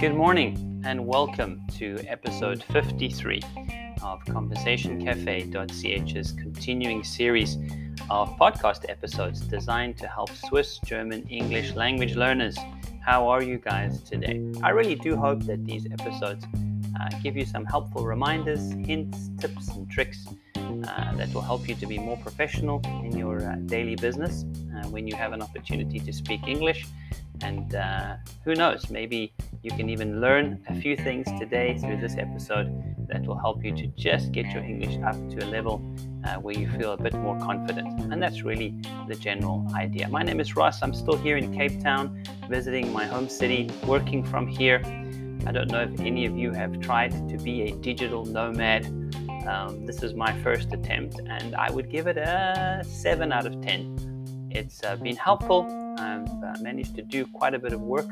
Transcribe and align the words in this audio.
Good 0.00 0.14
morning 0.14 0.80
and 0.82 1.06
welcome 1.06 1.60
to 1.76 1.98
episode 2.08 2.64
53 2.72 3.42
of 4.02 4.24
ConversationCafe.ch's 4.24 6.32
continuing 6.32 7.04
series 7.04 7.58
of 8.08 8.30
podcast 8.38 8.88
episodes 8.88 9.42
designed 9.42 9.98
to 9.98 10.08
help 10.08 10.30
Swiss, 10.30 10.78
German, 10.86 11.28
English 11.28 11.74
language 11.74 12.16
learners. 12.16 12.56
How 13.04 13.28
are 13.28 13.42
you 13.42 13.58
guys 13.58 14.00
today? 14.00 14.40
I 14.62 14.70
really 14.70 14.94
do 14.94 15.16
hope 15.16 15.42
that 15.42 15.66
these 15.66 15.84
episodes 15.92 16.46
uh, 16.98 17.10
give 17.22 17.36
you 17.36 17.44
some 17.44 17.66
helpful 17.66 18.06
reminders, 18.06 18.72
hints, 18.72 19.28
tips, 19.38 19.68
and 19.68 19.90
tricks 19.90 20.26
uh, 20.56 21.14
that 21.16 21.30
will 21.34 21.42
help 21.42 21.68
you 21.68 21.74
to 21.74 21.84
be 21.84 21.98
more 21.98 22.16
professional 22.16 22.80
in 23.04 23.18
your 23.18 23.46
uh, 23.46 23.56
daily 23.66 23.96
business 23.96 24.46
uh, 24.74 24.88
when 24.88 25.06
you 25.06 25.14
have 25.14 25.34
an 25.34 25.42
opportunity 25.42 26.00
to 26.00 26.10
speak 26.10 26.48
English. 26.48 26.86
And 27.42 27.74
uh, 27.74 28.16
who 28.44 28.54
knows, 28.54 28.88
maybe 28.88 29.34
you 29.62 29.70
can 29.72 29.90
even 29.90 30.20
learn 30.20 30.62
a 30.68 30.80
few 30.80 30.96
things 30.96 31.26
today 31.38 31.76
through 31.76 31.98
this 31.98 32.16
episode 32.16 32.96
that 33.08 33.26
will 33.26 33.38
help 33.38 33.62
you 33.62 33.76
to 33.76 33.86
just 33.88 34.32
get 34.32 34.46
your 34.46 34.62
English 34.62 34.96
up 35.04 35.14
to 35.28 35.44
a 35.44 35.48
level 35.50 35.82
uh, 36.24 36.36
where 36.36 36.58
you 36.58 36.68
feel 36.70 36.92
a 36.92 36.96
bit 36.96 37.12
more 37.14 37.38
confident. 37.40 38.10
And 38.10 38.22
that's 38.22 38.42
really 38.42 38.74
the 39.06 39.14
general 39.14 39.66
idea. 39.74 40.08
My 40.08 40.22
name 40.22 40.40
is 40.40 40.56
Ross. 40.56 40.82
I'm 40.82 40.94
still 40.94 41.16
here 41.16 41.36
in 41.36 41.54
Cape 41.54 41.82
Town, 41.82 42.22
visiting 42.48 42.90
my 42.90 43.04
home 43.04 43.28
city, 43.28 43.70
working 43.84 44.24
from 44.24 44.46
here. 44.46 44.80
I 45.46 45.52
don't 45.52 45.70
know 45.70 45.82
if 45.82 46.00
any 46.00 46.24
of 46.24 46.36
you 46.38 46.52
have 46.52 46.80
tried 46.80 47.28
to 47.28 47.36
be 47.36 47.62
a 47.62 47.72
digital 47.72 48.24
nomad. 48.24 48.86
Um, 49.46 49.84
this 49.84 50.02
is 50.02 50.14
my 50.14 50.32
first 50.42 50.72
attempt, 50.72 51.20
and 51.26 51.54
I 51.54 51.70
would 51.70 51.90
give 51.90 52.06
it 52.06 52.16
a 52.16 52.82
7 52.86 53.30
out 53.30 53.46
of 53.46 53.60
10. 53.60 54.48
It's 54.50 54.82
uh, 54.84 54.96
been 54.96 55.16
helpful. 55.16 55.66
I've 55.98 56.28
uh, 56.28 56.62
managed 56.62 56.94
to 56.96 57.02
do 57.02 57.26
quite 57.26 57.54
a 57.54 57.58
bit 57.58 57.72
of 57.72 57.80
work 57.80 58.10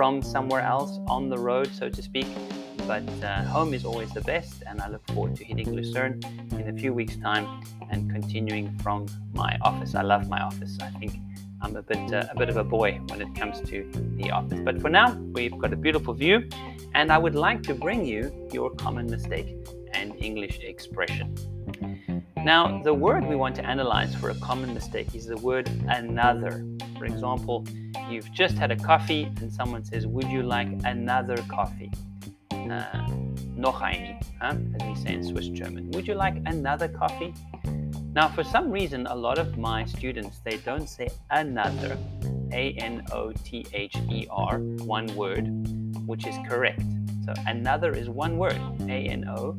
from 0.00 0.22
somewhere 0.22 0.62
else 0.62 0.98
on 1.08 1.28
the 1.28 1.36
road, 1.36 1.70
so 1.74 1.90
to 1.90 2.00
speak. 2.00 2.26
But 2.86 3.06
uh, 3.22 3.42
home 3.42 3.74
is 3.74 3.84
always 3.84 4.10
the 4.14 4.22
best, 4.22 4.62
and 4.66 4.80
I 4.80 4.88
look 4.88 5.06
forward 5.08 5.36
to 5.36 5.44
hitting 5.44 5.70
Lucerne 5.74 6.22
in 6.52 6.66
a 6.70 6.72
few 6.72 6.94
weeks' 6.94 7.18
time 7.18 7.46
and 7.90 8.10
continuing 8.10 8.74
from 8.78 9.04
my 9.34 9.58
office. 9.60 9.94
I 9.94 10.00
love 10.00 10.26
my 10.26 10.40
office. 10.40 10.78
I 10.80 10.88
think 10.98 11.12
I'm 11.60 11.76
a 11.76 11.82
bit 11.82 12.14
uh, 12.14 12.34
a 12.34 12.38
bit 12.38 12.48
of 12.48 12.56
a 12.56 12.64
boy 12.64 12.98
when 13.08 13.20
it 13.20 13.34
comes 13.34 13.60
to 13.68 13.76
the 14.16 14.30
office. 14.30 14.60
But 14.64 14.80
for 14.80 14.88
now, 14.88 15.08
we've 15.36 15.58
got 15.58 15.70
a 15.74 15.80
beautiful 15.86 16.14
view, 16.14 16.48
and 16.94 17.12
I 17.12 17.18
would 17.18 17.34
like 17.34 17.62
to 17.64 17.74
bring 17.74 18.06
you 18.06 18.22
your 18.50 18.70
common 18.70 19.04
mistake 19.04 19.54
and 19.92 20.14
English 20.16 20.60
expression. 20.60 21.36
Now, 22.38 22.80
the 22.82 22.94
word 22.94 23.26
we 23.26 23.36
want 23.36 23.54
to 23.56 23.66
analyze 23.66 24.14
for 24.14 24.30
a 24.30 24.38
common 24.48 24.72
mistake 24.72 25.14
is 25.14 25.26
the 25.26 25.36
word 25.36 25.68
another. 25.88 26.64
For 27.00 27.06
example, 27.06 27.64
you've 28.10 28.30
just 28.30 28.58
had 28.58 28.70
a 28.70 28.76
coffee 28.76 29.22
and 29.40 29.50
someone 29.50 29.82
says, 29.82 30.06
Would 30.06 30.28
you 30.28 30.42
like 30.42 30.68
another 30.84 31.38
coffee? 31.48 31.90
Uh, 32.52 33.08
noch 33.56 33.80
eine, 33.80 34.20
huh? 34.38 34.56
as 34.78 34.86
we 34.86 34.94
say 34.94 35.14
in 35.14 35.24
Swiss 35.24 35.48
German. 35.48 35.90
Would 35.92 36.06
you 36.06 36.12
like 36.12 36.34
another 36.44 36.88
coffee? 36.88 37.32
Now, 38.12 38.28
for 38.28 38.44
some 38.44 38.70
reason, 38.70 39.06
a 39.06 39.14
lot 39.14 39.38
of 39.38 39.56
my 39.56 39.86
students 39.86 40.40
they 40.44 40.58
don't 40.58 40.86
say 40.86 41.08
another, 41.30 41.96
A 42.52 42.72
N 42.72 43.02
O 43.12 43.32
T 43.32 43.64
H 43.72 43.96
E 44.10 44.26
R, 44.28 44.58
one 44.84 45.06
word, 45.16 45.48
which 46.06 46.26
is 46.26 46.36
correct. 46.46 46.82
So 47.24 47.32
another 47.46 47.92
is 47.92 48.10
one 48.10 48.36
word, 48.36 48.60
A 48.82 49.08
N 49.08 49.26
O 49.26 49.56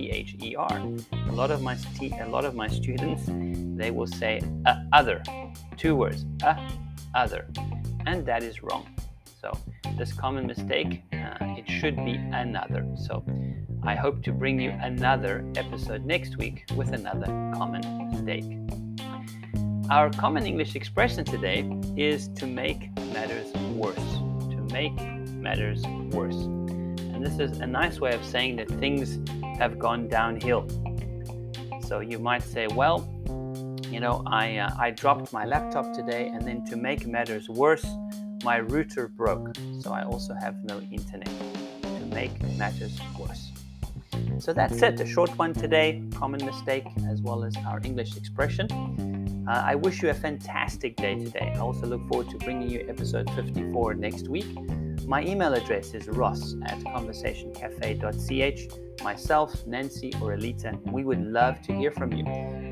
T 0.00 0.10
H 0.10 0.36
E 0.40 0.56
R. 0.56 0.82
A 1.28 1.32
lot 1.32 1.50
of 1.50 1.60
my 1.60 1.76
a 2.20 2.28
lot 2.28 2.46
of 2.46 2.54
my 2.54 2.68
students 2.68 3.24
they 3.80 3.90
will 3.90 4.06
say 4.06 4.40
other, 4.94 5.22
two 5.76 5.94
words, 5.94 6.24
a 6.42 6.56
other, 7.14 7.46
and 8.06 8.24
that 8.24 8.42
is 8.42 8.62
wrong. 8.62 8.86
So 9.42 9.52
this 9.98 10.12
common 10.14 10.46
mistake, 10.46 11.02
uh, 11.12 11.58
it 11.60 11.68
should 11.68 11.96
be 11.96 12.14
another. 12.44 12.86
So 12.96 13.22
I 13.82 13.94
hope 13.94 14.22
to 14.24 14.32
bring 14.32 14.58
you 14.58 14.70
another 14.80 15.44
episode 15.56 16.06
next 16.06 16.38
week 16.38 16.64
with 16.74 16.92
another 16.92 17.26
common 17.54 17.82
mistake. 18.10 18.48
Our 19.90 20.08
common 20.10 20.46
English 20.46 20.76
expression 20.76 21.24
today 21.24 21.68
is 21.96 22.28
to 22.40 22.46
make 22.46 22.80
matters 23.12 23.52
worse. 23.82 24.10
To 24.54 24.66
make 24.72 24.96
matters 25.46 25.82
worse. 26.16 26.40
And 27.12 27.26
this 27.26 27.38
is 27.38 27.60
a 27.60 27.66
nice 27.66 28.00
way 28.00 28.14
of 28.14 28.24
saying 28.24 28.56
that 28.56 28.68
things 28.84 29.18
have 29.60 29.78
gone 29.78 30.08
downhill. 30.08 30.66
So 31.86 32.00
you 32.00 32.18
might 32.18 32.42
say, 32.42 32.66
well, 32.68 32.98
you 33.90 34.00
know, 34.00 34.22
I, 34.26 34.56
uh, 34.56 34.70
I 34.78 34.90
dropped 34.90 35.32
my 35.32 35.44
laptop 35.44 35.92
today, 35.92 36.28
and 36.32 36.42
then 36.46 36.64
to 36.66 36.76
make 36.76 37.06
matters 37.06 37.48
worse, 37.48 37.86
my 38.42 38.58
router 38.58 39.08
broke. 39.08 39.54
So 39.80 39.92
I 39.92 40.02
also 40.04 40.34
have 40.34 40.56
no 40.64 40.80
internet 40.80 41.30
to 41.82 42.06
make 42.06 42.32
matters 42.56 42.98
worse. 43.18 43.52
So 44.38 44.54
that's 44.54 44.80
it, 44.80 44.98
a 44.98 45.06
short 45.06 45.36
one 45.38 45.52
today, 45.52 46.02
common 46.14 46.44
mistake, 46.46 46.86
as 47.08 47.20
well 47.20 47.44
as 47.44 47.54
our 47.66 47.80
English 47.84 48.16
expression. 48.16 48.66
Uh, 49.46 49.62
I 49.66 49.74
wish 49.74 50.02
you 50.02 50.08
a 50.08 50.14
fantastic 50.14 50.96
day 50.96 51.16
today. 51.16 51.52
I 51.54 51.58
also 51.58 51.86
look 51.86 52.06
forward 52.08 52.30
to 52.30 52.38
bringing 52.38 52.70
you 52.70 52.86
episode 52.88 53.28
54 53.34 53.94
next 53.94 54.28
week. 54.28 54.46
My 55.10 55.22
email 55.24 55.54
address 55.54 55.92
is 55.92 56.08
ross 56.08 56.54
at 56.66 56.78
conversationcafe.ch. 56.84 59.02
Myself, 59.02 59.66
Nancy, 59.66 60.12
or 60.22 60.36
Alita, 60.36 60.80
we 60.92 61.02
would 61.02 61.20
love 61.20 61.60
to 61.62 61.74
hear 61.74 61.90
from 61.90 62.12
you. 62.12 62.24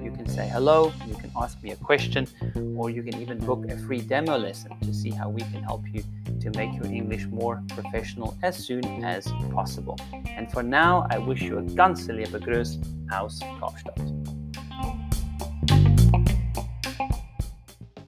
You 0.04 0.12
can 0.12 0.28
say 0.28 0.47
hello, 0.47 0.93
you 1.09 1.16
can 1.16 1.32
ask 1.37 1.60
me 1.65 1.72
a 1.72 1.77
question, 1.77 2.28
or 2.77 2.91
you 2.91 3.03
can 3.03 3.21
even 3.21 3.38
book 3.38 3.69
a 3.69 3.77
free 3.77 4.03
demo 4.03 4.38
lesson 4.38 4.71
to 4.82 4.94
see 4.94 5.10
how 5.10 5.28
we 5.28 5.41
can 5.41 5.65
help 5.65 5.82
you 5.93 6.04
to 6.41 6.53
make 6.56 6.72
your 6.77 6.87
English 6.87 7.27
more 7.27 7.60
professional 7.71 8.38
as 8.44 8.56
soon 8.56 8.84
as 9.04 9.27
possible. 9.53 9.98
And 10.28 10.48
for 10.48 10.62
now, 10.62 11.09
I 11.10 11.19
wish 11.19 11.43
you 11.43 11.59
a 11.59 11.62
ganz 11.62 12.06
liebe 12.06 12.38
Grüß 12.38 12.78
aus 13.10 13.41
Kaapstad. 13.59 14.28